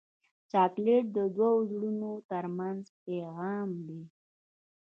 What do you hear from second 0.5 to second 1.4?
چاکلېټ د